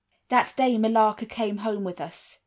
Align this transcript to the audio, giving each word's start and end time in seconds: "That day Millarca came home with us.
"That 0.29 0.51
day 0.57 0.77
Millarca 0.77 1.29
came 1.29 1.57
home 1.57 1.83
with 1.83 2.01
us. 2.01 2.39